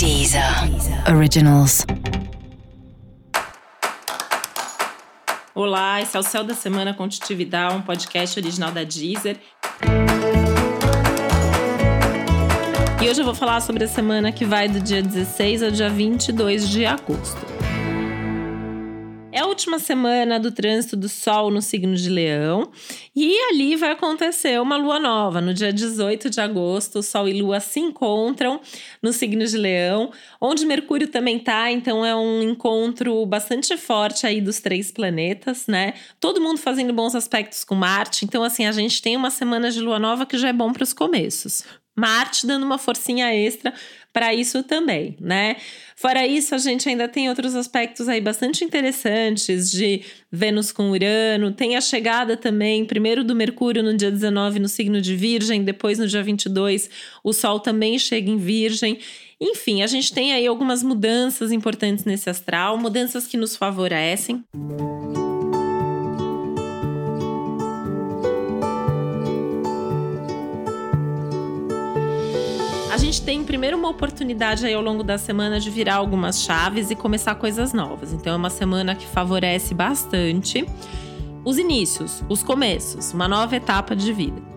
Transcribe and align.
Deezer 0.00 0.42
Originals. 1.14 1.84
Olá, 5.54 6.00
esse 6.00 6.16
é 6.16 6.20
o 6.20 6.22
Céu 6.22 6.42
da 6.42 6.54
Semana 6.54 6.94
Contitividade, 6.94 7.74
um 7.74 7.82
podcast 7.82 8.40
original 8.40 8.72
da 8.72 8.82
Deezer. 8.82 9.36
E 13.02 13.10
hoje 13.10 13.20
eu 13.20 13.26
vou 13.26 13.34
falar 13.34 13.60
sobre 13.60 13.84
a 13.84 13.88
semana 13.88 14.32
que 14.32 14.46
vai 14.46 14.70
do 14.70 14.80
dia 14.80 15.02
16 15.02 15.64
ao 15.64 15.70
dia 15.70 15.90
22 15.90 16.70
de 16.70 16.86
agosto. 16.86 17.49
Última 19.50 19.80
semana 19.80 20.38
do 20.38 20.52
trânsito 20.52 20.96
do 20.96 21.08
Sol 21.08 21.50
no 21.50 21.60
signo 21.60 21.96
de 21.96 22.08
Leão 22.08 22.70
e 23.16 23.36
ali 23.50 23.74
vai 23.74 23.90
acontecer 23.90 24.60
uma 24.60 24.76
lua 24.76 25.00
nova. 25.00 25.40
No 25.40 25.52
dia 25.52 25.72
18 25.72 26.30
de 26.30 26.40
agosto, 26.40 27.02
Sol 27.02 27.28
e 27.28 27.42
Lua 27.42 27.58
se 27.58 27.80
encontram 27.80 28.60
no 29.02 29.12
signo 29.12 29.44
de 29.44 29.56
Leão, 29.56 30.12
onde 30.40 30.64
Mercúrio 30.64 31.08
também 31.08 31.36
tá, 31.36 31.68
então 31.68 32.06
é 32.06 32.14
um 32.14 32.40
encontro 32.44 33.26
bastante 33.26 33.76
forte 33.76 34.24
aí 34.24 34.40
dos 34.40 34.60
três 34.60 34.92
planetas, 34.92 35.66
né? 35.66 35.94
Todo 36.20 36.40
mundo 36.40 36.58
fazendo 36.58 36.92
bons 36.92 37.16
aspectos 37.16 37.64
com 37.64 37.74
Marte, 37.74 38.24
então 38.24 38.44
assim, 38.44 38.66
a 38.66 38.72
gente 38.72 39.02
tem 39.02 39.16
uma 39.16 39.30
semana 39.30 39.68
de 39.68 39.80
lua 39.80 39.98
nova 39.98 40.24
que 40.24 40.38
já 40.38 40.50
é 40.50 40.52
bom 40.52 40.72
para 40.72 40.84
os 40.84 40.92
começos. 40.92 41.64
Marte 41.96 42.46
dando 42.46 42.64
uma 42.64 42.78
forcinha 42.78 43.34
extra 43.34 43.74
para 44.12 44.34
isso 44.34 44.62
também, 44.62 45.16
né? 45.20 45.56
Fora 45.94 46.26
isso, 46.26 46.54
a 46.54 46.58
gente 46.58 46.88
ainda 46.88 47.06
tem 47.06 47.28
outros 47.28 47.54
aspectos 47.54 48.08
aí 48.08 48.20
bastante 48.20 48.64
interessantes 48.64 49.70
de 49.70 50.02
Vênus 50.32 50.72
com 50.72 50.90
Urano, 50.90 51.52
tem 51.52 51.76
a 51.76 51.80
chegada 51.80 52.36
também, 52.36 52.84
primeiro 52.84 53.22
do 53.22 53.34
Mercúrio 53.34 53.82
no 53.82 53.96
dia 53.96 54.10
19 54.10 54.58
no 54.58 54.68
signo 54.68 55.00
de 55.00 55.14
Virgem, 55.14 55.62
depois 55.62 55.98
no 55.98 56.06
dia 56.06 56.22
22 56.22 56.90
o 57.22 57.32
Sol 57.32 57.60
também 57.60 57.98
chega 57.98 58.30
em 58.30 58.36
Virgem. 58.36 58.98
Enfim, 59.40 59.82
a 59.82 59.86
gente 59.86 60.12
tem 60.12 60.32
aí 60.32 60.46
algumas 60.46 60.82
mudanças 60.82 61.50
importantes 61.50 62.04
nesse 62.04 62.28
astral, 62.28 62.76
mudanças 62.76 63.26
que 63.26 63.36
nos 63.36 63.56
favorecem. 63.56 64.44
Gente 73.20 73.24
tem 73.24 73.44
primeiro 73.44 73.76
uma 73.76 73.88
oportunidade 73.88 74.64
aí 74.64 74.72
ao 74.72 74.82
longo 74.82 75.02
da 75.02 75.18
semana 75.18 75.60
de 75.60 75.70
virar 75.70 75.96
algumas 75.96 76.42
chaves 76.42 76.90
e 76.90 76.96
começar 76.96 77.34
coisas 77.34 77.72
novas. 77.72 78.12
Então 78.12 78.32
é 78.32 78.36
uma 78.36 78.50
semana 78.50 78.94
que 78.94 79.06
favorece 79.06 79.74
bastante 79.74 80.64
os 81.44 81.58
inícios, 81.58 82.24
os 82.28 82.42
começos, 82.42 83.12
uma 83.12 83.28
nova 83.28 83.56
etapa 83.56 83.94
de 83.94 84.12
vida. 84.12 84.49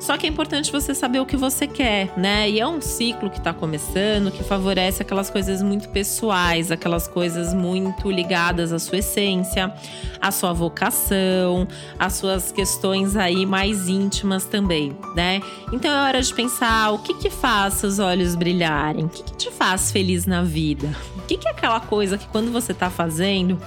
Só 0.00 0.16
que 0.16 0.26
é 0.26 0.30
importante 0.30 0.72
você 0.72 0.94
saber 0.94 1.20
o 1.20 1.26
que 1.26 1.36
você 1.36 1.66
quer, 1.66 2.10
né? 2.16 2.48
E 2.48 2.58
é 2.58 2.66
um 2.66 2.80
ciclo 2.80 3.28
que 3.28 3.36
está 3.36 3.52
começando 3.52 4.32
que 4.32 4.42
favorece 4.42 5.02
aquelas 5.02 5.28
coisas 5.28 5.62
muito 5.62 5.90
pessoais, 5.90 6.72
aquelas 6.72 7.06
coisas 7.06 7.52
muito 7.52 8.10
ligadas 8.10 8.72
à 8.72 8.78
sua 8.78 8.98
essência, 8.98 9.72
à 10.18 10.30
sua 10.30 10.54
vocação, 10.54 11.68
às 11.98 12.14
suas 12.14 12.50
questões 12.50 13.14
aí 13.14 13.44
mais 13.44 13.88
íntimas 13.90 14.46
também, 14.46 14.96
né? 15.14 15.42
Então 15.70 15.90
é 15.90 16.08
hora 16.08 16.22
de 16.22 16.32
pensar 16.32 16.92
o 16.92 16.98
que 17.00 17.12
que 17.12 17.28
faz 17.28 17.74
seus 17.74 17.98
olhos 17.98 18.34
brilharem, 18.34 19.04
o 19.04 19.08
que, 19.08 19.22
que 19.22 19.36
te 19.36 19.50
faz 19.50 19.92
feliz 19.92 20.24
na 20.24 20.42
vida, 20.42 20.88
o 21.18 21.22
que, 21.26 21.36
que 21.36 21.46
é 21.46 21.50
aquela 21.50 21.78
coisa 21.78 22.16
que 22.16 22.26
quando 22.28 22.50
você 22.50 22.72
está 22.72 22.88
fazendo 22.88 23.60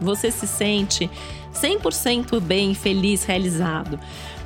você 0.00 0.30
se 0.30 0.46
sente 0.46 1.10
100% 1.54 2.40
bem, 2.40 2.74
feliz, 2.74 3.24
realizado. 3.24 3.98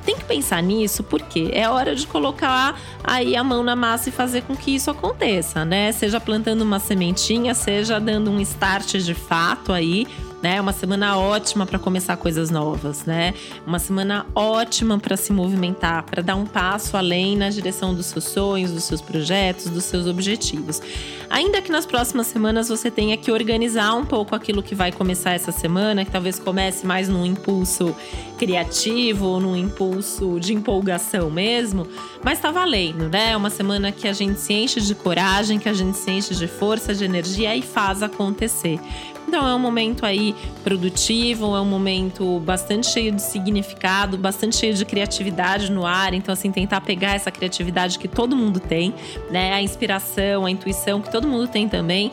Tem 0.05 0.17
que 0.17 0.25
pensar 0.25 0.61
nisso 0.61 1.03
porque 1.03 1.49
é 1.53 1.69
hora 1.69 1.95
de 1.95 2.05
colocar 2.05 2.79
aí 3.03 3.35
a 3.35 3.43
mão 3.43 3.63
na 3.63 3.75
massa 3.75 4.09
e 4.09 4.11
fazer 4.11 4.43
com 4.43 4.55
que 4.55 4.75
isso 4.75 4.91
aconteça, 4.91 5.63
né? 5.63 5.91
Seja 5.91 6.19
plantando 6.19 6.61
uma 6.61 6.79
sementinha, 6.79 7.53
seja 7.53 7.99
dando 7.99 8.29
um 8.29 8.39
start 8.39 8.97
de 8.97 9.13
fato 9.13 9.71
aí 9.71 10.07
né? 10.43 10.59
Uma 10.59 10.73
semana 10.73 11.17
ótima 11.17 11.65
para 11.65 11.79
começar 11.79 12.17
coisas 12.17 12.49
novas, 12.49 13.05
né? 13.05 13.33
Uma 13.65 13.79
semana 13.79 14.25
ótima 14.35 14.99
para 14.99 15.15
se 15.15 15.31
movimentar, 15.31 16.03
para 16.03 16.21
dar 16.21 16.35
um 16.35 16.45
passo 16.45 16.97
além 16.97 17.37
na 17.37 17.49
direção 17.49 17.95
dos 17.95 18.07
seus 18.07 18.25
sonhos, 18.25 18.71
dos 18.71 18.83
seus 18.83 18.99
projetos, 18.99 19.69
dos 19.69 19.85
seus 19.85 20.05
objetivos. 20.05 20.81
Ainda 21.29 21.61
que 21.61 21.71
nas 21.71 21.85
próximas 21.85 22.27
semanas 22.27 22.67
você 22.67 22.91
tenha 22.91 23.15
que 23.15 23.31
organizar 23.31 23.93
um 23.95 24.05
pouco 24.05 24.35
aquilo 24.35 24.61
que 24.61 24.75
vai 24.75 24.91
começar 24.91 25.31
essa 25.31 25.53
semana, 25.53 26.03
que 26.03 26.11
talvez 26.11 26.37
comece 26.37 26.85
mais 26.85 27.07
num 27.07 27.25
impulso 27.25 27.95
criativo 28.37 29.39
num 29.39 29.55
impulso 29.55 29.92
de 30.39 30.53
empolgação 30.53 31.29
mesmo, 31.29 31.87
mas 32.23 32.39
tá 32.39 32.51
valendo, 32.51 33.09
né? 33.09 33.31
É 33.31 33.37
uma 33.37 33.49
semana 33.49 33.91
que 33.91 34.07
a 34.07 34.13
gente 34.13 34.39
se 34.39 34.53
enche 34.53 34.81
de 34.81 34.95
coragem, 34.95 35.59
que 35.59 35.69
a 35.69 35.73
gente 35.73 35.97
se 35.97 36.09
enche 36.11 36.35
de 36.35 36.47
força, 36.47 36.93
de 36.93 37.03
energia 37.03 37.55
e 37.55 37.61
faz 37.61 38.01
acontecer. 38.01 38.79
Então 39.27 39.47
é 39.47 39.55
um 39.55 39.59
momento 39.59 40.05
aí 40.05 40.35
produtivo, 40.63 41.55
é 41.55 41.59
um 41.61 41.65
momento 41.65 42.39
bastante 42.41 42.85
cheio 42.87 43.11
de 43.11 43.21
significado, 43.21 44.15
bastante 44.17 44.55
cheio 44.55 44.75
de 44.75 44.85
criatividade 44.85 45.71
no 45.71 45.85
ar. 45.85 46.13
Então, 46.13 46.31
assim, 46.31 46.51
tentar 46.51 46.81
pegar 46.81 47.15
essa 47.15 47.31
criatividade 47.31 47.97
que 47.97 48.07
todo 48.07 48.35
mundo 48.35 48.59
tem, 48.59 48.93
né? 49.31 49.53
A 49.53 49.61
inspiração, 49.61 50.45
a 50.45 50.51
intuição 50.51 51.01
que 51.01 51.11
todo 51.11 51.27
mundo 51.27 51.47
tem 51.47 51.67
também. 51.67 52.11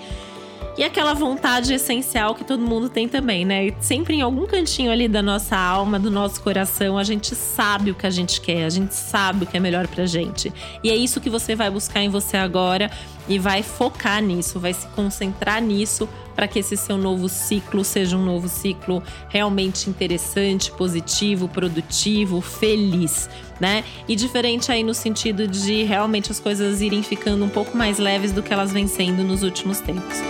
E 0.81 0.85
aquela 0.85 1.13
vontade 1.13 1.75
essencial 1.75 2.35
que 2.35 2.43
todo 2.43 2.63
mundo 2.63 2.89
tem 2.89 3.07
também, 3.07 3.45
né? 3.45 3.67
E 3.67 3.75
sempre 3.83 4.15
em 4.15 4.23
algum 4.23 4.47
cantinho 4.47 4.91
ali 4.91 5.09
da 5.09 5.21
nossa 5.21 5.55
alma, 5.55 5.99
do 5.99 6.11
nosso 6.11 6.41
coração, 6.41 6.97
a 6.97 7.05
gente 7.05 7.35
sabe 7.35 7.91
o 7.91 7.95
que 7.95 8.07
a 8.07 8.11
gente 8.11 8.41
quer, 8.41 8.65
a 8.65 8.71
gente 8.71 8.95
sabe 8.95 9.45
o 9.45 9.47
que 9.47 9.59
é 9.59 9.61
melhor 9.61 9.87
pra 9.87 10.07
gente. 10.07 10.51
E 10.83 10.89
é 10.89 10.97
isso 10.97 11.21
que 11.21 11.29
você 11.29 11.55
vai 11.55 11.71
buscar 11.71 12.01
em 12.01 12.09
você 12.09 12.39
agora 12.39 12.91
e 13.29 13.39
vai 13.39 13.63
focar 13.63 14.23
nisso, 14.23 14.59
vai 14.59 14.73
se 14.73 14.87
concentrar 14.89 15.61
nisso 15.61 16.09
para 16.35 16.49
que 16.49 16.61
esse 16.61 16.79
seu 16.79 16.97
novo 16.97 17.29
ciclo 17.29 17.85
seja 17.85 18.17
um 18.17 18.25
novo 18.25 18.49
ciclo 18.49 19.03
realmente 19.29 19.91
interessante, 19.91 20.73
positivo, 20.73 21.47
produtivo, 21.47 22.41
feliz, 22.41 23.29
né? 23.61 23.85
E 24.09 24.17
diferente 24.17 24.73
aí 24.73 24.83
no 24.83 24.95
sentido 24.95 25.47
de 25.47 25.83
realmente 25.83 26.33
as 26.33 26.41
coisas 26.41 26.81
irem 26.81 27.03
ficando 27.03 27.45
um 27.45 27.51
pouco 27.51 27.77
mais 27.77 27.99
leves 27.99 28.33
do 28.33 28.43
que 28.43 28.51
elas 28.51 28.73
vêm 28.73 28.87
sendo 28.87 29.23
nos 29.23 29.43
últimos 29.43 29.79
tempos 29.79 30.23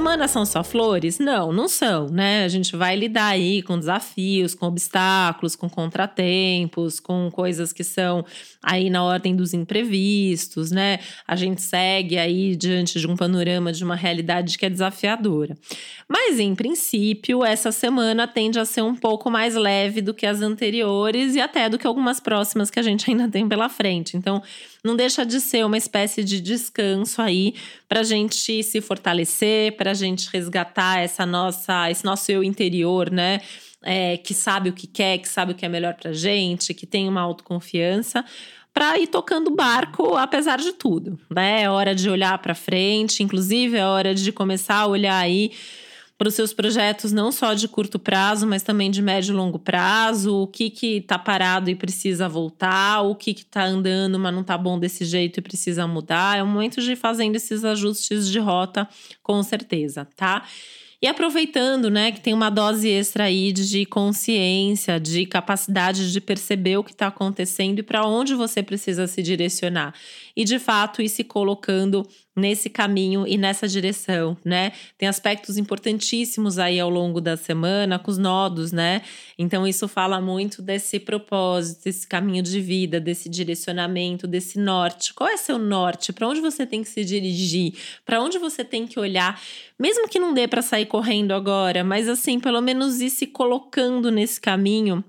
semana 0.00 0.26
são 0.26 0.46
só 0.46 0.64
flores? 0.64 1.18
Não, 1.18 1.52
não 1.52 1.68
são, 1.68 2.06
né? 2.06 2.42
A 2.44 2.48
gente 2.48 2.74
vai 2.74 2.96
lidar 2.96 3.26
aí 3.26 3.60
com 3.60 3.78
desafios, 3.78 4.54
com 4.54 4.64
obstáculos, 4.64 5.54
com 5.54 5.68
contratempos, 5.68 6.98
com 6.98 7.30
coisas 7.30 7.70
que 7.70 7.84
são 7.84 8.24
aí 8.62 8.88
na 8.88 9.04
ordem 9.04 9.36
dos 9.36 9.52
imprevistos, 9.52 10.70
né? 10.70 11.00
A 11.28 11.36
gente 11.36 11.60
segue 11.60 12.16
aí 12.16 12.56
diante 12.56 12.98
de 12.98 13.06
um 13.06 13.14
panorama 13.14 13.72
de 13.72 13.84
uma 13.84 13.94
realidade 13.94 14.56
que 14.56 14.64
é 14.64 14.70
desafiadora. 14.70 15.54
Mas 16.08 16.40
em 16.40 16.54
princípio, 16.54 17.44
essa 17.44 17.70
semana 17.70 18.26
tende 18.26 18.58
a 18.58 18.64
ser 18.64 18.82
um 18.82 18.94
pouco 18.94 19.30
mais 19.30 19.54
leve 19.54 20.00
do 20.00 20.14
que 20.14 20.24
as 20.24 20.40
anteriores 20.40 21.34
e 21.34 21.40
até 21.40 21.68
do 21.68 21.78
que 21.78 21.86
algumas 21.86 22.20
próximas 22.20 22.70
que 22.70 22.80
a 22.80 22.82
gente 22.82 23.10
ainda 23.10 23.28
tem 23.28 23.46
pela 23.46 23.68
frente. 23.68 24.16
Então, 24.16 24.42
não 24.82 24.96
deixa 24.96 25.26
de 25.26 25.40
ser 25.40 25.64
uma 25.64 25.76
espécie 25.76 26.24
de 26.24 26.40
descanso 26.40 27.20
aí 27.20 27.54
para 27.86 28.00
a 28.00 28.04
gente 28.04 28.62
se 28.62 28.80
fortalecer, 28.80 29.76
para 29.76 29.89
a 29.90 29.94
gente 29.94 30.28
resgatar 30.32 30.98
essa 31.00 31.26
nossa, 31.26 31.90
esse 31.90 32.04
nosso 32.04 32.30
eu 32.30 32.42
interior, 32.42 33.10
né? 33.10 33.40
É, 33.82 34.18
que 34.18 34.34
sabe 34.34 34.68
o 34.68 34.72
que 34.74 34.86
quer, 34.86 35.18
que 35.18 35.28
sabe 35.28 35.52
o 35.52 35.54
que 35.54 35.64
é 35.64 35.68
melhor 35.68 35.94
para 35.94 36.12
gente, 36.12 36.74
que 36.74 36.86
tem 36.86 37.08
uma 37.08 37.22
autoconfiança 37.22 38.24
para 38.72 38.98
ir 38.98 39.06
tocando 39.06 39.50
barco 39.50 40.16
apesar 40.16 40.58
de 40.58 40.72
tudo, 40.72 41.18
né? 41.30 41.62
É 41.62 41.70
hora 41.70 41.94
de 41.94 42.08
olhar 42.08 42.36
para 42.38 42.54
frente, 42.54 43.22
inclusive 43.22 43.76
é 43.76 43.86
hora 43.86 44.14
de 44.14 44.32
começar 44.32 44.76
a 44.76 44.86
olhar 44.86 45.18
aí 45.18 45.52
para 46.20 46.28
os 46.28 46.34
seus 46.34 46.52
projetos 46.52 47.12
não 47.12 47.32
só 47.32 47.54
de 47.54 47.66
curto 47.66 47.98
prazo, 47.98 48.46
mas 48.46 48.62
também 48.62 48.90
de 48.90 49.00
médio 49.00 49.32
e 49.32 49.34
longo 49.34 49.58
prazo, 49.58 50.42
o 50.42 50.46
que 50.46 50.68
que 50.68 50.98
está 50.98 51.18
parado 51.18 51.70
e 51.70 51.74
precisa 51.74 52.28
voltar, 52.28 53.00
o 53.00 53.14
que 53.14 53.32
que 53.32 53.40
está 53.40 53.64
andando, 53.64 54.18
mas 54.18 54.30
não 54.34 54.42
está 54.42 54.58
bom 54.58 54.78
desse 54.78 55.06
jeito 55.06 55.38
e 55.38 55.42
precisa 55.42 55.86
mudar. 55.86 56.36
É 56.36 56.42
o 56.42 56.46
momento 56.46 56.82
de 56.82 56.92
ir 56.92 56.96
fazendo 56.96 57.36
esses 57.36 57.64
ajustes 57.64 58.28
de 58.28 58.38
rota, 58.38 58.86
com 59.22 59.42
certeza, 59.42 60.06
tá? 60.14 60.44
E 61.02 61.06
aproveitando, 61.06 61.88
né, 61.88 62.12
que 62.12 62.20
tem 62.20 62.34
uma 62.34 62.50
dose 62.50 62.86
extra 62.86 63.24
aí 63.24 63.50
de 63.50 63.86
consciência, 63.86 65.00
de 65.00 65.24
capacidade 65.24 66.12
de 66.12 66.20
perceber 66.20 66.76
o 66.76 66.84
que 66.84 66.92
está 66.92 67.06
acontecendo 67.06 67.78
e 67.78 67.82
para 67.82 68.06
onde 68.06 68.34
você 68.34 68.62
precisa 68.62 69.06
se 69.06 69.22
direcionar. 69.22 69.94
E 70.40 70.44
de 70.44 70.58
fato 70.58 71.02
ir 71.02 71.10
se 71.10 71.22
colocando 71.22 72.02
nesse 72.34 72.70
caminho 72.70 73.26
e 73.26 73.36
nessa 73.36 73.68
direção, 73.68 74.34
né? 74.42 74.72
Tem 74.96 75.06
aspectos 75.06 75.58
importantíssimos 75.58 76.58
aí 76.58 76.80
ao 76.80 76.88
longo 76.88 77.20
da 77.20 77.36
semana 77.36 77.98
com 77.98 78.10
os 78.10 78.16
nodos, 78.16 78.72
né? 78.72 79.02
Então 79.36 79.66
isso 79.66 79.86
fala 79.86 80.18
muito 80.18 80.62
desse 80.62 80.98
propósito, 80.98 81.84
desse 81.84 82.06
caminho 82.06 82.42
de 82.42 82.58
vida, 82.58 82.98
desse 82.98 83.28
direcionamento, 83.28 84.26
desse 84.26 84.58
norte. 84.58 85.12
Qual 85.12 85.28
é 85.28 85.36
seu 85.36 85.58
norte? 85.58 86.10
Para 86.10 86.26
onde 86.26 86.40
você 86.40 86.64
tem 86.64 86.82
que 86.82 86.88
se 86.88 87.04
dirigir? 87.04 87.74
Para 88.06 88.22
onde 88.22 88.38
você 88.38 88.64
tem 88.64 88.86
que 88.86 88.98
olhar? 88.98 89.38
Mesmo 89.78 90.08
que 90.08 90.18
não 90.18 90.32
dê 90.32 90.48
para 90.48 90.62
sair 90.62 90.86
correndo 90.86 91.32
agora, 91.32 91.84
mas 91.84 92.08
assim, 92.08 92.40
pelo 92.40 92.62
menos 92.62 93.02
ir 93.02 93.10
se 93.10 93.26
colocando 93.26 94.10
nesse 94.10 94.40
caminho 94.40 95.04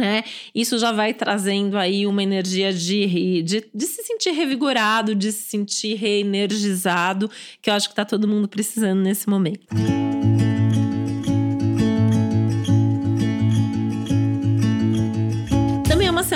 É, 0.00 0.24
isso 0.54 0.78
já 0.78 0.90
vai 0.90 1.12
trazendo 1.12 1.76
aí 1.76 2.06
uma 2.06 2.22
energia 2.22 2.72
de, 2.72 3.42
de, 3.42 3.64
de, 3.74 3.86
se 3.86 4.02
sentir 4.02 4.30
revigorado, 4.30 5.14
de 5.14 5.30
se 5.30 5.42
sentir 5.42 5.94
reenergizado, 5.94 7.30
que 7.60 7.68
eu 7.68 7.74
acho 7.74 7.90
que 7.90 7.94
tá 7.94 8.04
todo 8.04 8.26
mundo 8.26 8.48
precisando 8.48 9.00
nesse 9.02 9.28
momento. 9.28 9.66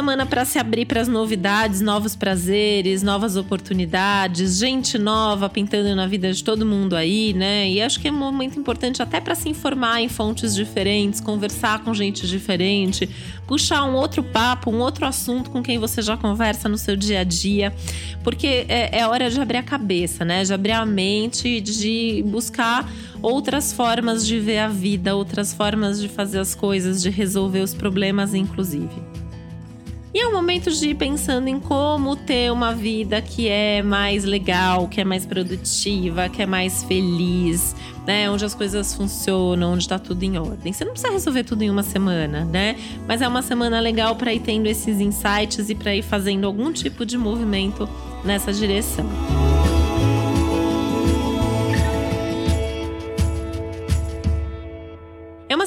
Semana 0.06 0.24
para 0.24 0.44
se 0.44 0.56
abrir 0.56 0.86
para 0.86 1.00
as 1.00 1.08
novidades, 1.08 1.80
novos 1.80 2.14
prazeres, 2.14 3.02
novas 3.02 3.36
oportunidades, 3.36 4.56
gente 4.56 4.98
nova 4.98 5.48
pintando 5.48 5.96
na 5.96 6.06
vida 6.06 6.32
de 6.32 6.44
todo 6.44 6.64
mundo 6.64 6.94
aí, 6.94 7.34
né? 7.34 7.68
E 7.68 7.82
acho 7.82 7.98
que 7.98 8.06
é 8.06 8.12
um 8.12 8.16
momento 8.16 8.56
importante 8.56 9.02
até 9.02 9.20
para 9.20 9.34
se 9.34 9.48
informar 9.48 10.00
em 10.00 10.08
fontes 10.08 10.54
diferentes, 10.54 11.20
conversar 11.20 11.82
com 11.82 11.92
gente 11.92 12.24
diferente, 12.24 13.10
puxar 13.48 13.82
um 13.82 13.96
outro 13.96 14.22
papo, 14.22 14.70
um 14.70 14.78
outro 14.78 15.04
assunto 15.04 15.50
com 15.50 15.60
quem 15.60 15.76
você 15.76 16.00
já 16.00 16.16
conversa 16.16 16.68
no 16.68 16.78
seu 16.78 16.94
dia 16.94 17.22
a 17.22 17.24
dia, 17.24 17.74
porque 18.22 18.64
é, 18.68 19.00
é 19.00 19.08
hora 19.08 19.28
de 19.28 19.40
abrir 19.40 19.58
a 19.58 19.62
cabeça, 19.64 20.24
né? 20.24 20.44
De 20.44 20.54
abrir 20.54 20.70
a 20.70 20.86
mente, 20.86 21.60
de 21.60 22.22
buscar 22.28 22.88
outras 23.20 23.72
formas 23.72 24.24
de 24.24 24.38
ver 24.38 24.58
a 24.58 24.68
vida, 24.68 25.16
outras 25.16 25.52
formas 25.52 26.00
de 26.00 26.08
fazer 26.08 26.38
as 26.38 26.54
coisas, 26.54 27.02
de 27.02 27.10
resolver 27.10 27.58
os 27.58 27.74
problemas, 27.74 28.34
inclusive. 28.34 29.15
E 30.16 30.18
é 30.18 30.26
um 30.26 30.32
momento 30.32 30.70
de 30.70 30.88
ir 30.88 30.94
pensando 30.94 31.46
em 31.46 31.60
como 31.60 32.16
ter 32.16 32.50
uma 32.50 32.72
vida 32.72 33.20
que 33.20 33.48
é 33.48 33.82
mais 33.82 34.24
legal, 34.24 34.88
que 34.88 34.98
é 34.98 35.04
mais 35.04 35.26
produtiva, 35.26 36.26
que 36.30 36.40
é 36.40 36.46
mais 36.46 36.82
feliz, 36.84 37.76
né? 38.06 38.30
Onde 38.30 38.42
as 38.42 38.54
coisas 38.54 38.94
funcionam, 38.94 39.74
onde 39.74 39.86
tá 39.86 39.98
tudo 39.98 40.22
em 40.22 40.38
ordem. 40.38 40.72
Você 40.72 40.86
não 40.86 40.92
precisa 40.92 41.12
resolver 41.12 41.44
tudo 41.44 41.60
em 41.60 41.68
uma 41.68 41.82
semana, 41.82 42.46
né? 42.46 42.76
Mas 43.06 43.20
é 43.20 43.28
uma 43.28 43.42
semana 43.42 43.78
legal 43.78 44.16
para 44.16 44.32
ir 44.32 44.40
tendo 44.40 44.66
esses 44.68 45.02
insights 45.02 45.68
e 45.68 45.74
para 45.74 45.94
ir 45.94 46.02
fazendo 46.02 46.46
algum 46.46 46.72
tipo 46.72 47.04
de 47.04 47.18
movimento 47.18 47.86
nessa 48.24 48.54
direção. 48.54 49.04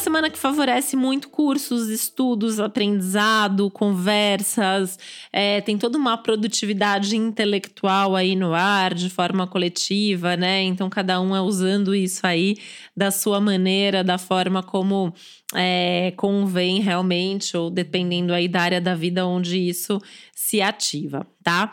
Semana 0.10 0.32
que 0.32 0.40
favorece 0.40 0.96
muito 0.96 1.30
cursos, 1.30 1.88
estudos, 1.88 2.60
aprendizado, 2.60 3.70
conversas, 3.70 4.98
é, 5.32 5.62
tem 5.62 5.78
toda 5.78 6.00
uma 6.00 6.18
produtividade 6.18 7.16
intelectual 7.16 8.16
aí 8.16 8.36
no 8.36 8.56
ar, 8.56 8.96
de 8.96 9.08
forma 9.08 9.46
coletiva, 9.46 10.36
né? 10.36 10.64
Então, 10.64 10.90
cada 10.90 11.22
um 11.22 11.36
é 11.36 11.42
usando 11.42 11.94
isso 11.94 12.26
aí 12.26 12.58
da 12.98 13.12
sua 13.12 13.40
maneira, 13.40 14.04
da 14.04 14.18
forma 14.18 14.64
como 14.64 15.14
é, 15.54 16.12
convém 16.18 16.82
realmente, 16.82 17.56
ou 17.56 17.70
dependendo 17.70 18.34
aí 18.34 18.48
da 18.48 18.62
área 18.62 18.82
da 18.82 18.96
vida 18.96 19.28
onde 19.28 19.60
isso 19.60 20.02
se 20.34 20.60
ativa, 20.60 21.28
tá? 21.44 21.72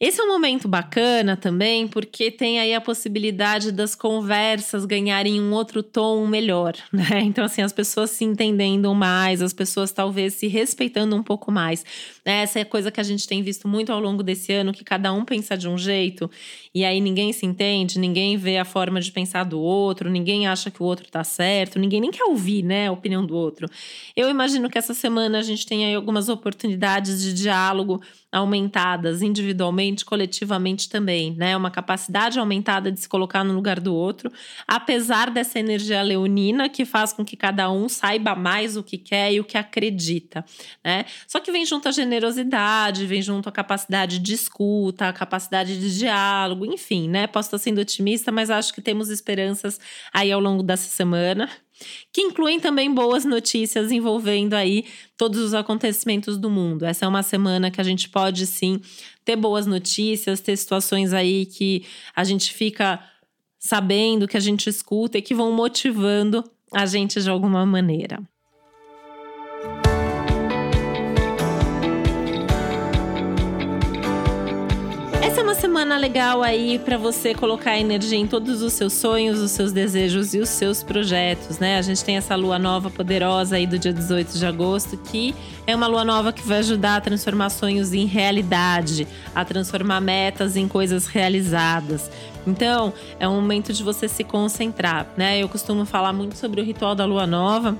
Esse 0.00 0.20
é 0.20 0.24
um 0.24 0.28
momento 0.28 0.68
bacana 0.68 1.36
também, 1.36 1.88
porque 1.88 2.30
tem 2.30 2.60
aí 2.60 2.72
a 2.72 2.80
possibilidade 2.80 3.72
das 3.72 3.96
conversas 3.96 4.84
ganharem 4.84 5.40
um 5.40 5.52
outro 5.52 5.82
tom 5.82 6.24
melhor, 6.24 6.74
né? 6.92 7.20
Então, 7.24 7.44
assim, 7.44 7.62
as 7.62 7.72
pessoas 7.72 8.10
se 8.10 8.24
entendendo 8.24 8.94
mais, 8.94 9.42
as 9.42 9.52
pessoas 9.52 9.90
talvez 9.90 10.34
se 10.34 10.46
respeitando 10.46 11.16
um 11.16 11.22
pouco 11.22 11.50
mais. 11.50 11.84
Essa 12.24 12.60
é 12.60 12.64
coisa 12.64 12.92
que 12.92 13.00
a 13.00 13.02
gente 13.02 13.26
tem 13.26 13.42
visto 13.42 13.66
muito 13.66 13.92
ao 13.92 13.98
longo 13.98 14.22
desse 14.22 14.52
ano, 14.52 14.72
que 14.72 14.84
cada 14.84 15.12
um 15.12 15.24
pensa 15.24 15.56
de 15.56 15.68
um 15.68 15.76
jeito, 15.76 16.30
e 16.72 16.84
aí 16.84 17.00
ninguém 17.00 17.32
se 17.32 17.44
entende, 17.44 17.98
ninguém 17.98 18.36
vê 18.36 18.58
a 18.58 18.64
forma 18.64 19.00
de 19.00 19.10
pensar 19.10 19.42
do 19.42 19.58
outro, 19.58 20.08
ninguém 20.08 20.46
acha 20.46 20.70
que 20.70 20.80
o 20.80 20.86
outro 20.86 21.10
tá 21.10 21.24
certo, 21.24 21.76
ninguém 21.76 22.00
nem 22.00 22.12
quer 22.12 22.22
ouvir, 22.22 22.62
né, 22.62 22.86
a 22.86 22.92
opinião 22.92 23.26
do 23.26 23.34
outro. 23.34 23.68
Eu 24.14 24.30
imagino 24.30 24.70
que 24.70 24.78
essa 24.78 24.94
semana 24.94 25.40
a 25.40 25.42
gente 25.42 25.66
tem 25.66 25.84
aí 25.84 25.94
algumas 25.96 26.28
oportunidades 26.28 27.20
de 27.20 27.34
diálogo 27.34 28.00
aumentadas 28.30 29.22
individualmente, 29.88 30.04
coletivamente 30.04 30.88
também, 30.88 31.34
né? 31.34 31.56
Uma 31.56 31.70
capacidade 31.70 32.38
aumentada 32.38 32.90
de 32.90 33.00
se 33.00 33.08
colocar 33.08 33.44
no 33.44 33.54
lugar 33.54 33.80
do 33.80 33.94
outro, 33.94 34.30
apesar 34.66 35.30
dessa 35.30 35.58
energia 35.58 36.02
leonina 36.02 36.68
que 36.68 36.84
faz 36.84 37.12
com 37.12 37.24
que 37.24 37.36
cada 37.36 37.70
um 37.70 37.88
saiba 37.88 38.34
mais 38.34 38.76
o 38.76 38.82
que 38.82 38.98
quer 38.98 39.32
e 39.32 39.40
o 39.40 39.44
que 39.44 39.56
acredita, 39.56 40.44
né? 40.84 41.04
Só 41.26 41.40
que 41.40 41.52
vem 41.52 41.64
junto 41.64 41.88
a 41.88 41.92
generosidade, 41.92 43.06
vem 43.06 43.22
junto 43.22 43.48
a 43.48 43.52
capacidade 43.52 44.18
de 44.18 44.34
escuta, 44.34 45.08
a 45.08 45.12
capacidade 45.12 45.78
de 45.78 45.98
diálogo, 45.98 46.64
enfim, 46.66 47.08
né? 47.08 47.26
Posso 47.26 47.48
estar 47.48 47.58
sendo 47.58 47.80
otimista, 47.80 48.30
mas 48.32 48.50
acho 48.50 48.72
que 48.72 48.80
temos 48.80 49.08
esperanças 49.08 49.80
aí 50.12 50.30
ao 50.32 50.40
longo 50.40 50.62
dessa 50.62 50.88
semana 50.88 51.48
que 52.12 52.20
incluem 52.20 52.58
também 52.60 52.92
boas 52.92 53.24
notícias 53.24 53.90
envolvendo 53.92 54.54
aí 54.54 54.84
todos 55.16 55.40
os 55.40 55.54
acontecimentos 55.54 56.36
do 56.36 56.50
mundo. 56.50 56.84
Essa 56.84 57.04
é 57.04 57.08
uma 57.08 57.22
semana 57.22 57.70
que 57.70 57.80
a 57.80 57.84
gente 57.84 58.08
pode 58.08 58.46
sim 58.46 58.80
ter 59.24 59.36
boas 59.36 59.66
notícias, 59.66 60.40
ter 60.40 60.56
situações 60.56 61.12
aí 61.12 61.46
que 61.46 61.84
a 62.14 62.24
gente 62.24 62.52
fica 62.52 63.02
sabendo, 63.58 64.28
que 64.28 64.36
a 64.36 64.40
gente 64.40 64.68
escuta 64.68 65.18
e 65.18 65.22
que 65.22 65.34
vão 65.34 65.52
motivando 65.52 66.44
a 66.72 66.86
gente 66.86 67.20
de 67.20 67.28
alguma 67.28 67.64
maneira. 67.66 68.20
Semana 75.78 75.96
legal 75.96 76.42
aí 76.42 76.76
para 76.76 76.98
você 76.98 77.32
colocar 77.32 77.78
energia 77.78 78.18
em 78.18 78.26
todos 78.26 78.62
os 78.62 78.72
seus 78.72 78.94
sonhos, 78.94 79.38
os 79.38 79.52
seus 79.52 79.70
desejos 79.70 80.34
e 80.34 80.40
os 80.40 80.48
seus 80.48 80.82
projetos, 80.82 81.60
né? 81.60 81.78
A 81.78 81.82
gente 81.82 82.04
tem 82.04 82.16
essa 82.16 82.34
lua 82.34 82.58
nova 82.58 82.90
poderosa 82.90 83.54
aí 83.54 83.64
do 83.64 83.78
dia 83.78 83.92
18 83.92 84.38
de 84.38 84.44
agosto, 84.44 84.96
que 84.96 85.32
é 85.68 85.76
uma 85.76 85.86
lua 85.86 86.04
nova 86.04 86.32
que 86.32 86.42
vai 86.42 86.58
ajudar 86.58 86.96
a 86.96 87.00
transformar 87.00 87.50
sonhos 87.50 87.92
em 87.92 88.06
realidade, 88.06 89.06
a 89.32 89.44
transformar 89.44 90.00
metas 90.00 90.56
em 90.56 90.66
coisas 90.66 91.06
realizadas. 91.06 92.10
Então, 92.44 92.92
é 93.20 93.28
um 93.28 93.36
momento 93.36 93.72
de 93.72 93.84
você 93.84 94.08
se 94.08 94.24
concentrar, 94.24 95.06
né? 95.16 95.40
Eu 95.40 95.48
costumo 95.48 95.84
falar 95.84 96.12
muito 96.12 96.36
sobre 96.36 96.60
o 96.60 96.64
ritual 96.64 96.96
da 96.96 97.04
lua 97.04 97.24
nova 97.24 97.78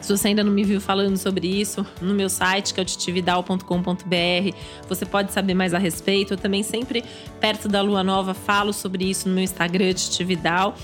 se 0.00 0.16
você 0.16 0.28
ainda 0.28 0.44
não 0.44 0.52
me 0.52 0.62
viu 0.62 0.80
falando 0.80 1.16
sobre 1.16 1.48
isso, 1.48 1.84
no 2.00 2.14
meu 2.14 2.28
site, 2.28 2.74
que 2.74 2.80
é 2.80 2.82
o 2.82 2.86
titividal.com.br, 2.86 4.56
você 4.88 5.06
pode 5.06 5.32
saber 5.32 5.54
mais 5.54 5.74
a 5.74 5.78
respeito. 5.78 6.34
Eu 6.34 6.38
também 6.38 6.62
sempre, 6.62 7.04
perto 7.40 7.68
da 7.68 7.80
lua 7.80 8.04
nova, 8.04 8.34
falo 8.34 8.72
sobre 8.72 9.08
isso 9.08 9.28
no 9.28 9.34
meu 9.34 9.44
Instagram, 9.44 9.92
Titividal, 9.92 10.74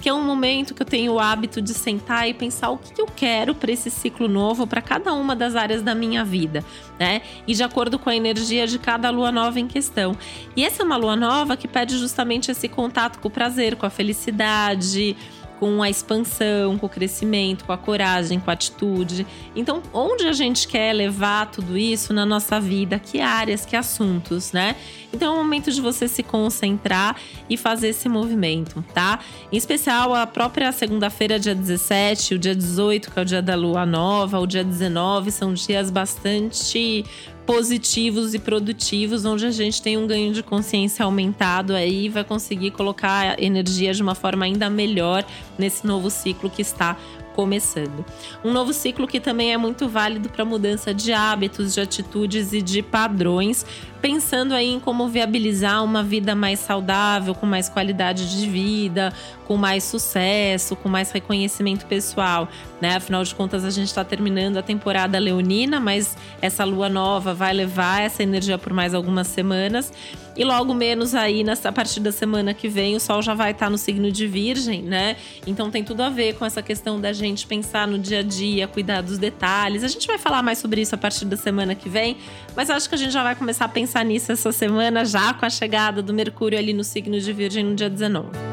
que 0.00 0.08
é 0.08 0.12
um 0.12 0.24
momento 0.24 0.74
que 0.74 0.82
eu 0.82 0.86
tenho 0.86 1.12
o 1.12 1.20
hábito 1.20 1.62
de 1.62 1.72
sentar 1.72 2.28
e 2.28 2.34
pensar 2.34 2.70
o 2.70 2.78
que 2.78 3.00
eu 3.00 3.06
quero 3.06 3.54
para 3.54 3.70
esse 3.70 3.90
ciclo 3.90 4.26
novo, 4.26 4.66
para 4.66 4.82
cada 4.82 5.12
uma 5.12 5.36
das 5.36 5.54
áreas 5.54 5.80
da 5.80 5.94
minha 5.94 6.24
vida, 6.24 6.64
né? 6.98 7.22
E 7.46 7.54
de 7.54 7.62
acordo 7.62 7.98
com 7.98 8.10
a 8.10 8.16
energia 8.16 8.66
de 8.66 8.78
cada 8.78 9.10
lua 9.10 9.30
nova 9.30 9.60
em 9.60 9.68
questão. 9.68 10.16
E 10.56 10.64
essa 10.64 10.82
é 10.82 10.84
uma 10.84 10.96
lua 10.96 11.14
nova 11.14 11.56
que 11.56 11.68
pede 11.68 11.96
justamente 11.98 12.50
esse 12.50 12.68
contato 12.68 13.20
com 13.20 13.28
o 13.28 13.30
prazer, 13.30 13.76
com 13.76 13.86
a 13.86 13.90
felicidade 13.90 15.16
com 15.62 15.80
a 15.80 15.88
expansão, 15.88 16.76
com 16.76 16.86
o 16.86 16.88
crescimento, 16.88 17.64
com 17.64 17.72
a 17.72 17.78
coragem, 17.78 18.40
com 18.40 18.50
a 18.50 18.52
atitude. 18.52 19.24
Então, 19.54 19.80
onde 19.94 20.26
a 20.26 20.32
gente 20.32 20.66
quer 20.66 20.92
levar 20.92 21.52
tudo 21.52 21.78
isso 21.78 22.12
na 22.12 22.26
nossa 22.26 22.58
vida? 22.58 22.98
Que 22.98 23.20
áreas, 23.20 23.64
que 23.64 23.76
assuntos, 23.76 24.50
né? 24.50 24.74
Então 25.12 25.32
é 25.32 25.36
o 25.36 25.38
momento 25.38 25.70
de 25.70 25.80
você 25.80 26.08
se 26.08 26.20
concentrar 26.24 27.14
e 27.48 27.56
fazer 27.56 27.90
esse 27.90 28.08
movimento, 28.08 28.84
tá? 28.92 29.20
Em 29.52 29.56
especial 29.56 30.12
a 30.12 30.26
própria 30.26 30.72
segunda-feira, 30.72 31.38
dia 31.38 31.54
17, 31.54 32.34
o 32.34 32.38
dia 32.40 32.56
18, 32.56 33.12
que 33.12 33.18
é 33.20 33.22
o 33.22 33.24
dia 33.24 33.40
da 33.40 33.54
lua 33.54 33.86
nova, 33.86 34.40
o 34.40 34.46
dia 34.48 34.64
19, 34.64 35.30
são 35.30 35.54
dias 35.54 35.92
bastante 35.92 37.04
positivos 37.46 38.34
e 38.34 38.38
produtivos, 38.38 39.24
onde 39.24 39.46
a 39.46 39.50
gente 39.50 39.82
tem 39.82 39.96
um 39.96 40.06
ganho 40.06 40.32
de 40.32 40.42
consciência 40.42 41.04
aumentado 41.04 41.74
aí, 41.74 42.08
vai 42.08 42.24
conseguir 42.24 42.70
colocar 42.70 43.40
energia 43.42 43.92
de 43.92 44.02
uma 44.02 44.14
forma 44.14 44.44
ainda 44.44 44.70
melhor 44.70 45.24
nesse 45.58 45.86
novo 45.86 46.10
ciclo 46.10 46.48
que 46.48 46.62
está 46.62 46.96
começando. 47.32 48.04
Um 48.44 48.52
novo 48.52 48.72
ciclo 48.72 49.06
que 49.06 49.20
também 49.20 49.52
é 49.52 49.56
muito 49.56 49.88
válido 49.88 50.28
para 50.28 50.44
mudança 50.44 50.94
de 50.94 51.12
hábitos, 51.12 51.74
de 51.74 51.80
atitudes 51.80 52.52
e 52.52 52.62
de 52.62 52.82
padrões, 52.82 53.66
pensando 54.00 54.52
aí 54.52 54.68
em 54.68 54.80
como 54.80 55.08
viabilizar 55.08 55.82
uma 55.84 56.02
vida 56.02 56.34
mais 56.34 56.58
saudável, 56.58 57.34
com 57.34 57.46
mais 57.46 57.68
qualidade 57.68 58.36
de 58.36 58.48
vida, 58.48 59.12
com 59.46 59.56
mais 59.56 59.84
sucesso, 59.84 60.74
com 60.74 60.88
mais 60.88 61.10
reconhecimento 61.10 61.86
pessoal, 61.86 62.48
né? 62.80 62.96
Afinal 62.96 63.22
de 63.22 63.34
contas, 63.34 63.64
a 63.64 63.70
gente 63.70 63.86
está 63.86 64.04
terminando 64.04 64.56
a 64.56 64.62
temporada 64.62 65.18
leonina, 65.18 65.78
mas 65.78 66.16
essa 66.40 66.64
lua 66.64 66.88
nova 66.88 67.32
vai 67.32 67.52
levar 67.52 68.02
essa 68.02 68.22
energia 68.22 68.58
por 68.58 68.72
mais 68.72 68.92
algumas 68.92 69.28
semanas. 69.28 69.92
E 70.36 70.44
logo 70.44 70.72
menos 70.72 71.14
aí, 71.14 71.44
nessa, 71.44 71.70
partir 71.70 72.00
da 72.00 72.10
semana 72.10 72.54
que 72.54 72.68
vem, 72.68 72.96
o 72.96 73.00
Sol 73.00 73.20
já 73.20 73.34
vai 73.34 73.50
estar 73.50 73.66
tá 73.66 73.70
no 73.70 73.76
signo 73.76 74.10
de 74.10 74.26
Virgem, 74.26 74.82
né? 74.82 75.16
Então 75.46 75.70
tem 75.70 75.84
tudo 75.84 76.02
a 76.02 76.08
ver 76.08 76.34
com 76.34 76.44
essa 76.44 76.62
questão 76.62 77.00
da 77.00 77.12
gente 77.12 77.46
pensar 77.46 77.86
no 77.86 77.98
dia 77.98 78.20
a 78.20 78.22
dia, 78.22 78.66
cuidar 78.66 79.02
dos 79.02 79.18
detalhes. 79.18 79.84
A 79.84 79.88
gente 79.88 80.06
vai 80.06 80.18
falar 80.18 80.42
mais 80.42 80.58
sobre 80.58 80.80
isso 80.80 80.94
a 80.94 80.98
partir 80.98 81.24
da 81.26 81.36
semana 81.36 81.74
que 81.74 81.88
vem, 81.88 82.16
mas 82.56 82.70
acho 82.70 82.88
que 82.88 82.94
a 82.94 82.98
gente 82.98 83.12
já 83.12 83.22
vai 83.22 83.34
começar 83.34 83.66
a 83.66 83.68
pensar 83.68 84.04
nisso 84.04 84.32
essa 84.32 84.52
semana, 84.52 85.04
já 85.04 85.34
com 85.34 85.44
a 85.44 85.50
chegada 85.50 86.02
do 86.02 86.14
Mercúrio 86.14 86.58
ali 86.58 86.72
no 86.72 86.84
signo 86.84 87.20
de 87.20 87.32
Virgem 87.32 87.64
no 87.64 87.74
dia 87.74 87.90
19. 87.90 88.51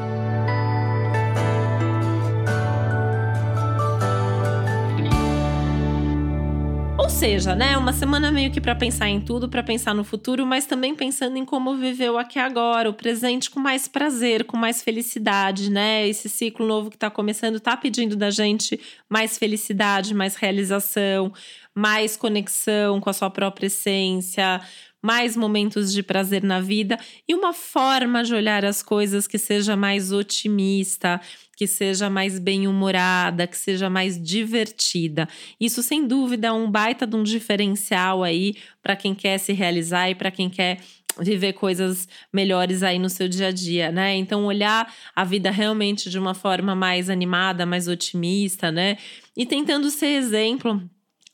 Seja, 7.20 7.54
né, 7.54 7.76
uma 7.76 7.92
semana 7.92 8.32
meio 8.32 8.50
que 8.50 8.62
para 8.62 8.74
pensar 8.74 9.06
em 9.06 9.20
tudo, 9.20 9.46
para 9.46 9.62
pensar 9.62 9.94
no 9.94 10.02
futuro, 10.02 10.46
mas 10.46 10.64
também 10.64 10.94
pensando 10.94 11.36
em 11.36 11.44
como 11.44 11.76
viver 11.76 12.08
o 12.08 12.16
aqui 12.16 12.38
agora, 12.38 12.88
o 12.88 12.94
presente 12.94 13.50
com 13.50 13.60
mais 13.60 13.86
prazer, 13.86 14.44
com 14.44 14.56
mais 14.56 14.82
felicidade, 14.82 15.70
né? 15.70 16.08
Esse 16.08 16.30
ciclo 16.30 16.66
novo 16.66 16.88
que 16.88 16.96
está 16.96 17.10
começando 17.10 17.56
está 17.56 17.76
pedindo 17.76 18.16
da 18.16 18.30
gente 18.30 18.80
mais 19.06 19.36
felicidade, 19.36 20.14
mais 20.14 20.34
realização, 20.34 21.30
mais 21.74 22.16
conexão 22.16 23.00
com 23.00 23.10
a 23.10 23.12
sua 23.12 23.30
própria 23.30 23.66
essência, 23.66 24.60
mais 25.02 25.36
momentos 25.36 25.92
de 25.92 26.02
prazer 26.02 26.42
na 26.42 26.60
vida 26.60 26.98
e 27.26 27.34
uma 27.34 27.52
forma 27.52 28.22
de 28.22 28.34
olhar 28.34 28.64
as 28.64 28.82
coisas 28.82 29.26
que 29.26 29.38
seja 29.38 29.76
mais 29.76 30.12
otimista, 30.12 31.20
que 31.56 31.66
seja 31.66 32.10
mais 32.10 32.38
bem-humorada, 32.38 33.46
que 33.46 33.56
seja 33.56 33.88
mais 33.88 34.20
divertida. 34.20 35.28
Isso, 35.60 35.82
sem 35.82 36.06
dúvida, 36.06 36.48
é 36.48 36.52
um 36.52 36.70
baita 36.70 37.06
de 37.06 37.16
um 37.16 37.22
diferencial 37.22 38.22
aí 38.22 38.56
para 38.82 38.96
quem 38.96 39.14
quer 39.14 39.38
se 39.38 39.52
realizar 39.52 40.10
e 40.10 40.14
para 40.14 40.30
quem 40.30 40.50
quer 40.50 40.78
viver 41.18 41.54
coisas 41.54 42.08
melhores 42.32 42.82
aí 42.82 42.98
no 42.98 43.10
seu 43.10 43.28
dia 43.28 43.48
a 43.48 43.50
dia, 43.50 43.90
né? 43.90 44.14
Então 44.16 44.44
olhar 44.44 44.92
a 45.14 45.24
vida 45.24 45.50
realmente 45.50 46.08
de 46.08 46.18
uma 46.18 46.34
forma 46.34 46.74
mais 46.74 47.10
animada, 47.10 47.66
mais 47.66 47.88
otimista, 47.88 48.70
né? 48.70 48.96
E 49.36 49.44
tentando 49.44 49.90
ser 49.90 50.06
exemplo, 50.06 50.80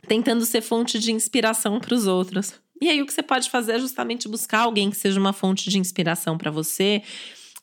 tentando 0.06 0.44
ser 0.44 0.60
fonte 0.60 0.98
de 0.98 1.12
inspiração 1.12 1.80
para 1.80 1.94
os 1.94 2.06
outros. 2.06 2.54
E 2.80 2.88
aí 2.88 3.00
o 3.00 3.06
que 3.06 3.12
você 3.12 3.22
pode 3.22 3.50
fazer 3.50 3.72
é 3.72 3.78
justamente 3.78 4.28
buscar 4.28 4.60
alguém 4.60 4.90
que 4.90 4.96
seja 4.96 5.18
uma 5.18 5.32
fonte 5.32 5.70
de 5.70 5.78
inspiração 5.78 6.36
para 6.36 6.50
você 6.50 7.02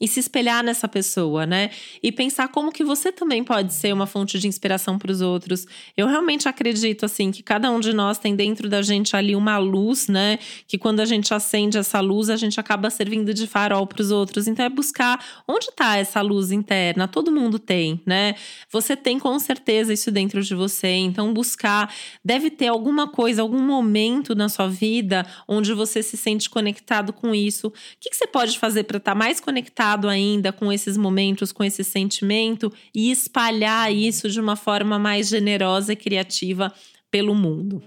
e 0.04 0.08
se 0.08 0.20
espelhar 0.20 0.62
nessa 0.62 0.86
pessoa, 0.86 1.46
né? 1.46 1.70
E 2.04 2.12
pensar 2.12 2.50
como 2.50 2.74
que 2.74 2.84
você 2.84 3.10
também 3.10 3.42
pode 3.42 3.74
ser 3.74 3.94
uma 3.94 4.06
fonte 4.06 4.38
de 4.38 4.50
inspiração 4.50 5.00
para 5.00 5.10
os 5.10 5.22
outros. 5.22 5.66
Eu 5.96 6.08
realmente 6.08 6.46
acredito 6.46 7.06
assim 7.06 7.32
que 7.32 7.42
cada 7.42 7.72
um 7.72 7.80
de 7.80 7.94
nós 7.94 8.18
tem 8.18 8.36
dentro 8.36 8.68
da 8.68 8.82
gente 8.82 9.16
ali 9.16 9.34
uma 9.34 9.58
luz, 9.58 10.10
né? 10.10 10.40
Que 10.68 10.78
quando 10.78 11.00
a 11.00 11.06
gente 11.06 11.34
acende 11.34 11.78
essa 11.78 12.02
luz, 12.02 12.30
a 12.30 12.36
gente 12.36 12.60
acaba 12.60 12.90
servindo 12.90 13.34
de 13.34 13.48
farol 13.48 13.88
para 13.88 14.02
os 14.02 14.12
outros. 14.12 14.46
Então 14.46 14.66
é 14.66 14.70
buscar 14.70 15.24
onde 15.48 15.68
está 15.68 15.96
essa 15.96 16.20
luz 16.20 16.52
interna. 16.52 17.08
Todo 17.08 17.32
mundo 17.32 17.58
tem, 17.58 18.02
né? 18.06 18.36
Você 18.70 18.98
tem 18.98 19.18
com 19.18 19.40
certeza 19.40 19.94
isso 19.94 20.12
dentro 20.12 20.44
de 20.44 20.54
você. 20.54 20.90
Então 20.90 21.34
buscar 21.34 21.90
deve 22.26 22.50
ter 22.50 22.68
alguma 22.68 23.08
coisa, 23.08 23.42
algum 23.42 23.62
momento 23.62 24.36
na 24.36 24.50
sua 24.50 24.68
vida 24.68 25.26
onde 25.48 25.74
você 25.74 26.04
se 26.04 26.18
sente 26.18 26.50
conectado 26.50 27.14
com 27.14 27.34
isso. 27.34 27.68
O 27.68 27.72
que, 28.02 28.10
que 28.10 28.18
você 28.18 28.28
pode 28.28 28.60
fazer 28.60 28.84
para 28.84 28.98
estar 28.98 29.14
tá 29.14 29.18
mais 29.18 29.40
conectado 29.40 29.93
conectado 29.94 30.10
ainda 30.10 30.52
com 30.52 30.72
esses 30.72 30.98
momentos, 30.98 31.52
com 31.52 31.64
esse 31.64 31.84
sentimento 31.84 32.72
e 32.94 33.12
espalhar 33.12 33.94
isso 33.94 34.30
de 34.30 34.40
uma 34.40 34.56
forma 34.56 34.98
mais 34.98 35.30
generosa 35.30 35.94
e 35.94 35.96
criativa 35.96 36.74
pelo 37.12 37.36
mundo. 37.36 37.82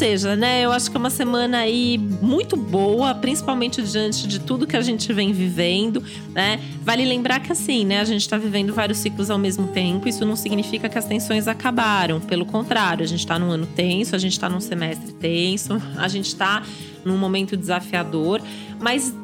seja, 0.00 0.34
né, 0.34 0.62
eu 0.62 0.72
acho 0.72 0.90
que 0.90 0.96
é 0.96 0.98
uma 0.98 1.10
semana 1.10 1.58
aí 1.58 1.98
muito 2.20 2.56
boa, 2.56 3.14
principalmente 3.14 3.82
diante 3.82 4.26
de 4.26 4.38
tudo 4.40 4.66
que 4.66 4.76
a 4.76 4.80
gente 4.80 5.12
vem 5.12 5.32
vivendo, 5.32 6.02
né? 6.32 6.60
Vale 6.82 7.04
lembrar 7.04 7.40
que 7.40 7.52
assim, 7.52 7.84
né, 7.84 8.00
a 8.00 8.04
gente 8.04 8.22
está 8.22 8.36
vivendo 8.36 8.74
vários 8.74 8.98
ciclos 8.98 9.30
ao 9.30 9.38
mesmo 9.38 9.68
tempo. 9.68 10.08
Isso 10.08 10.24
não 10.24 10.36
significa 10.36 10.88
que 10.88 10.98
as 10.98 11.04
tensões 11.04 11.48
acabaram. 11.48 12.20
Pelo 12.20 12.44
contrário, 12.44 13.02
a 13.02 13.06
gente 13.06 13.20
está 13.20 13.38
num 13.38 13.50
ano 13.50 13.66
tenso, 13.66 14.14
a 14.14 14.18
gente 14.18 14.32
está 14.32 14.48
num 14.48 14.60
semestre 14.60 15.12
tenso, 15.12 15.80
a 15.96 16.08
gente 16.08 16.26
está 16.26 16.62
num 17.04 17.16
momento 17.16 17.56
desafiador, 17.56 18.42
mas 18.78 19.14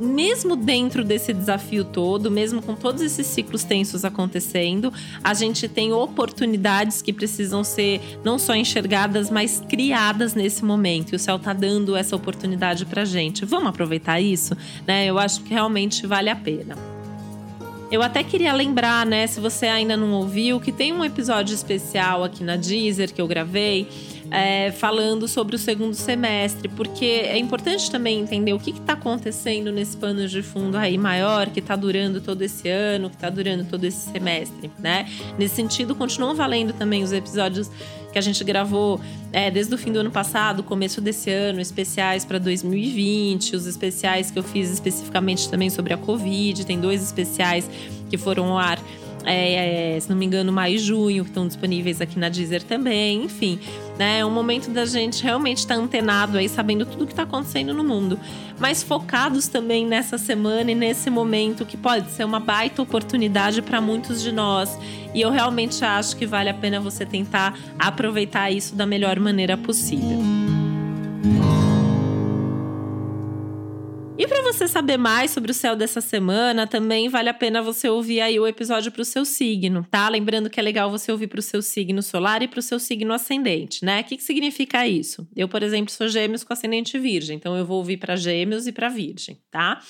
mesmo 0.00 0.56
dentro 0.56 1.04
desse 1.04 1.32
desafio 1.32 1.84
todo, 1.84 2.30
mesmo 2.30 2.60
com 2.60 2.74
todos 2.74 3.02
esses 3.02 3.26
ciclos 3.26 3.64
tensos 3.64 4.04
acontecendo, 4.04 4.92
a 5.22 5.34
gente 5.34 5.68
tem 5.68 5.92
oportunidades 5.92 7.00
que 7.00 7.12
precisam 7.12 7.62
ser 7.62 8.00
não 8.24 8.38
só 8.38 8.54
enxergadas, 8.54 9.30
mas 9.30 9.62
criadas 9.68 10.34
nesse 10.34 10.64
momento. 10.64 11.12
E 11.12 11.16
o 11.16 11.18
céu 11.18 11.36
está 11.36 11.52
dando 11.52 11.96
essa 11.96 12.16
oportunidade 12.16 12.84
para 12.86 13.04
gente. 13.04 13.44
Vamos 13.44 13.68
aproveitar 13.68 14.20
isso, 14.20 14.56
né? 14.86 15.06
Eu 15.06 15.18
acho 15.18 15.42
que 15.42 15.52
realmente 15.52 16.06
vale 16.06 16.30
a 16.30 16.36
pena. 16.36 16.76
Eu 17.90 18.02
até 18.02 18.24
queria 18.24 18.52
lembrar, 18.52 19.06
né, 19.06 19.24
se 19.26 19.38
você 19.38 19.66
ainda 19.66 19.96
não 19.96 20.10
ouviu, 20.14 20.58
que 20.58 20.72
tem 20.72 20.92
um 20.92 21.04
episódio 21.04 21.54
especial 21.54 22.24
aqui 22.24 22.42
na 22.42 22.56
Deezer 22.56 23.12
que 23.14 23.20
eu 23.20 23.28
gravei 23.28 23.86
é, 24.34 24.72
falando 24.72 25.28
sobre 25.28 25.54
o 25.54 25.58
segundo 25.58 25.94
semestre, 25.94 26.68
porque 26.68 27.04
é 27.04 27.38
importante 27.38 27.88
também 27.88 28.18
entender 28.18 28.52
o 28.52 28.58
que 28.58 28.70
está 28.70 28.94
acontecendo 28.94 29.70
nesse 29.70 29.96
pano 29.96 30.26
de 30.26 30.42
fundo 30.42 30.76
aí 30.76 30.98
maior, 30.98 31.50
que 31.50 31.60
está 31.60 31.76
durando 31.76 32.20
todo 32.20 32.42
esse 32.42 32.68
ano, 32.68 33.08
que 33.08 33.14
está 33.14 33.30
durando 33.30 33.64
todo 33.64 33.84
esse 33.84 34.10
semestre, 34.10 34.72
né? 34.76 35.08
Nesse 35.38 35.54
sentido, 35.54 35.94
continuam 35.94 36.34
valendo 36.34 36.72
também 36.72 37.04
os 37.04 37.12
episódios 37.12 37.70
que 38.12 38.18
a 38.18 38.20
gente 38.20 38.42
gravou 38.42 39.00
é, 39.32 39.52
desde 39.52 39.72
o 39.72 39.78
fim 39.78 39.92
do 39.92 40.00
ano 40.00 40.10
passado, 40.10 40.64
começo 40.64 41.00
desse 41.00 41.30
ano, 41.30 41.60
especiais 41.60 42.24
para 42.24 42.38
2020, 42.38 43.54
os 43.54 43.66
especiais 43.66 44.32
que 44.32 44.38
eu 44.38 44.42
fiz 44.42 44.68
especificamente 44.68 45.48
também 45.48 45.70
sobre 45.70 45.94
a 45.94 45.96
Covid, 45.96 46.66
tem 46.66 46.80
dois 46.80 47.02
especiais 47.04 47.70
que 48.10 48.18
foram 48.18 48.50
ao 48.50 48.58
ar 48.58 48.80
é, 49.24 49.96
é, 49.96 50.00
se 50.00 50.08
não 50.08 50.16
me 50.16 50.26
engano, 50.26 50.52
maio 50.52 50.74
e 50.74 50.78
junho, 50.78 51.24
que 51.24 51.30
estão 51.30 51.46
disponíveis 51.46 52.00
aqui 52.00 52.18
na 52.18 52.28
Deezer 52.28 52.62
também. 52.62 53.24
Enfim, 53.24 53.58
né? 53.98 54.20
É 54.20 54.26
um 54.26 54.30
momento 54.30 54.70
da 54.70 54.84
gente 54.84 55.22
realmente 55.22 55.58
estar 55.58 55.76
tá 55.76 55.80
antenado 55.80 56.38
aí, 56.38 56.48
sabendo 56.48 56.84
tudo 56.84 57.04
o 57.04 57.06
que 57.06 57.12
está 57.12 57.22
acontecendo 57.22 57.72
no 57.72 57.84
mundo. 57.84 58.18
Mas 58.58 58.82
focados 58.82 59.48
também 59.48 59.86
nessa 59.86 60.18
semana 60.18 60.70
e 60.70 60.74
nesse 60.74 61.10
momento 61.10 61.64
que 61.64 61.76
pode 61.76 62.10
ser 62.10 62.24
uma 62.24 62.40
baita 62.40 62.82
oportunidade 62.82 63.62
para 63.62 63.80
muitos 63.80 64.22
de 64.22 64.32
nós. 64.32 64.78
E 65.14 65.20
eu 65.20 65.30
realmente 65.30 65.84
acho 65.84 66.16
que 66.16 66.26
vale 66.26 66.48
a 66.48 66.54
pena 66.54 66.80
você 66.80 67.06
tentar 67.06 67.58
aproveitar 67.78 68.50
isso 68.50 68.74
da 68.74 68.84
melhor 68.84 69.18
maneira 69.20 69.56
possível. 69.56 70.33
Saber 74.74 74.96
mais 74.96 75.30
sobre 75.30 75.52
o 75.52 75.54
céu 75.54 75.76
dessa 75.76 76.00
semana, 76.00 76.66
também 76.66 77.08
vale 77.08 77.28
a 77.28 77.34
pena 77.34 77.62
você 77.62 77.88
ouvir 77.88 78.20
aí 78.20 78.40
o 78.40 78.46
episódio 78.46 78.90
para 78.90 79.02
o 79.02 79.04
seu 79.04 79.24
signo, 79.24 79.86
tá? 79.88 80.08
Lembrando 80.08 80.50
que 80.50 80.58
é 80.58 80.62
legal 80.62 80.90
você 80.90 81.12
ouvir 81.12 81.28
para 81.28 81.38
o 81.38 81.42
seu 81.42 81.62
signo 81.62 82.02
solar 82.02 82.42
e 82.42 82.48
para 82.48 82.58
o 82.58 82.62
seu 82.62 82.80
signo 82.80 83.12
ascendente, 83.12 83.84
né? 83.84 84.00
O 84.00 84.04
que, 84.04 84.16
que 84.16 84.22
significa 84.24 84.84
isso? 84.84 85.28
Eu, 85.36 85.48
por 85.48 85.62
exemplo, 85.62 85.92
sou 85.92 86.08
gêmeos 86.08 86.42
com 86.42 86.52
ascendente 86.52 86.98
virgem, 86.98 87.36
então 87.36 87.56
eu 87.56 87.64
vou 87.64 87.76
ouvir 87.76 87.98
para 87.98 88.16
gêmeos 88.16 88.66
e 88.66 88.72
para 88.72 88.88
virgem, 88.88 89.38
tá? 89.48 89.80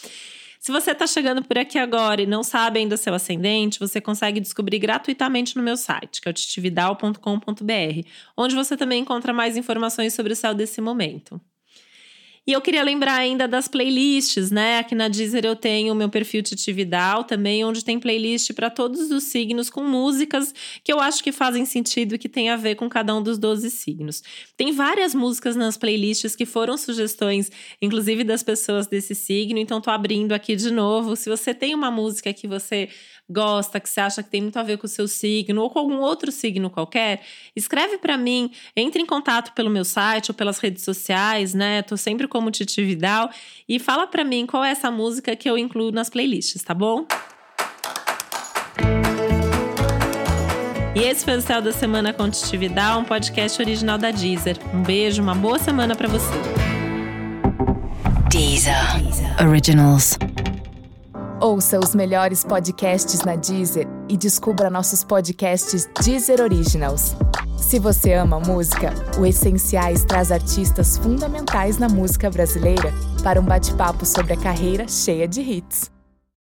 Se 0.60 0.70
você 0.70 0.90
está 0.90 1.06
chegando 1.06 1.42
por 1.42 1.56
aqui 1.56 1.78
agora 1.78 2.20
e 2.20 2.26
não 2.26 2.42
sabe 2.42 2.78
ainda 2.78 2.98
seu 2.98 3.14
ascendente, 3.14 3.78
você 3.78 4.02
consegue 4.02 4.38
descobrir 4.38 4.78
gratuitamente 4.78 5.56
no 5.56 5.62
meu 5.62 5.78
site, 5.78 6.20
que 6.20 6.28
é 6.28 6.30
o 6.30 6.34
titividal.com.br, 6.34 8.08
onde 8.36 8.54
você 8.54 8.76
também 8.76 9.00
encontra 9.00 9.32
mais 9.32 9.56
informações 9.56 10.12
sobre 10.12 10.34
o 10.34 10.36
céu 10.36 10.52
desse 10.52 10.82
momento. 10.82 11.40
E 12.46 12.52
eu 12.52 12.60
queria 12.60 12.82
lembrar 12.82 13.14
ainda 13.14 13.48
das 13.48 13.66
playlists, 13.66 14.50
né? 14.50 14.78
Aqui 14.78 14.94
na 14.94 15.08
Deezer 15.08 15.46
eu 15.46 15.56
tenho 15.56 15.94
o 15.94 15.96
meu 15.96 16.10
perfil 16.10 16.42
Titividal 16.42 17.24
também, 17.24 17.64
onde 17.64 17.82
tem 17.82 17.98
playlist 17.98 18.52
para 18.52 18.68
todos 18.68 19.10
os 19.10 19.24
signos 19.24 19.70
com 19.70 19.82
músicas 19.82 20.52
que 20.84 20.92
eu 20.92 21.00
acho 21.00 21.24
que 21.24 21.32
fazem 21.32 21.64
sentido 21.64 22.14
e 22.16 22.18
que 22.18 22.28
tem 22.28 22.50
a 22.50 22.56
ver 22.56 22.74
com 22.74 22.86
cada 22.86 23.14
um 23.14 23.22
dos 23.22 23.38
12 23.38 23.70
signos. 23.70 24.22
Tem 24.58 24.72
várias 24.72 25.14
músicas 25.14 25.56
nas 25.56 25.78
playlists 25.78 26.36
que 26.36 26.44
foram 26.44 26.76
sugestões, 26.76 27.50
inclusive 27.80 28.22
das 28.22 28.42
pessoas 28.42 28.86
desse 28.86 29.14
signo, 29.14 29.58
então 29.58 29.80
tô 29.80 29.90
abrindo 29.90 30.32
aqui 30.32 30.54
de 30.54 30.70
novo. 30.70 31.16
Se 31.16 31.30
você 31.30 31.54
tem 31.54 31.74
uma 31.74 31.90
música 31.90 32.30
que 32.34 32.46
você 32.46 32.90
gosta, 33.28 33.80
que 33.80 33.88
você 33.88 34.00
acha 34.00 34.22
que 34.22 34.30
tem 34.30 34.42
muito 34.42 34.58
a 34.58 34.62
ver 34.62 34.78
com 34.78 34.86
o 34.86 34.88
seu 34.88 35.08
signo 35.08 35.62
ou 35.62 35.70
com 35.70 35.78
algum 35.78 35.98
outro 36.00 36.30
signo 36.30 36.68
qualquer, 36.70 37.22
escreve 37.56 37.98
para 37.98 38.16
mim, 38.16 38.50
entre 38.76 39.02
em 39.02 39.06
contato 39.06 39.52
pelo 39.52 39.70
meu 39.70 39.84
site 39.84 40.30
ou 40.30 40.34
pelas 40.34 40.58
redes 40.58 40.84
sociais, 40.84 41.54
né? 41.54 41.82
Tô 41.82 41.96
sempre 41.96 42.28
como 42.28 42.50
Titi 42.50 42.82
Vidal 42.84 43.30
e 43.68 43.78
fala 43.78 44.06
para 44.06 44.24
mim 44.24 44.46
qual 44.46 44.64
é 44.64 44.70
essa 44.70 44.90
música 44.90 45.34
que 45.34 45.48
eu 45.48 45.56
incluo 45.56 45.90
nas 45.90 46.10
playlists, 46.10 46.62
tá 46.62 46.74
bom? 46.74 47.06
E 50.94 51.00
esse 51.00 51.24
foi 51.24 51.36
o 51.36 51.40
Céu 51.40 51.60
da 51.60 51.72
Semana 51.72 52.12
com 52.12 52.30
Titi 52.30 52.56
Vidal, 52.56 53.00
um 53.00 53.04
podcast 53.04 53.60
original 53.60 53.98
da 53.98 54.12
Deezer. 54.12 54.56
Um 54.72 54.82
beijo, 54.82 55.20
uma 55.20 55.34
boa 55.34 55.58
semana 55.58 55.96
para 55.96 56.06
você. 56.06 56.32
Deezer. 58.30 58.74
Originals. 59.44 60.16
Ouça 61.44 61.78
os 61.78 61.94
melhores 61.94 62.42
podcasts 62.42 63.20
na 63.20 63.36
Deezer 63.36 63.86
e 64.08 64.16
descubra 64.16 64.70
nossos 64.70 65.04
podcasts 65.04 65.86
Deezer 66.02 66.40
Originals. 66.40 67.14
Se 67.58 67.78
você 67.78 68.14
ama 68.14 68.40
música, 68.40 68.94
o 69.18 69.26
Essenciais 69.26 70.06
traz 70.06 70.32
artistas 70.32 70.96
fundamentais 70.96 71.76
na 71.76 71.86
música 71.86 72.30
brasileira 72.30 72.94
para 73.22 73.38
um 73.38 73.44
bate-papo 73.44 74.06
sobre 74.06 74.32
a 74.32 74.38
carreira 74.38 74.88
cheia 74.88 75.28
de 75.28 75.42
hits. 75.42 75.93